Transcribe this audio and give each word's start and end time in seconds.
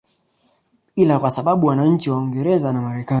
ila 0.95 1.19
kwa 1.19 1.29
sababu 1.31 1.67
wananchi 1.67 2.09
wa 2.09 2.17
Uingereza 2.17 2.73
na 2.73 2.81
Marekani 2.81 3.09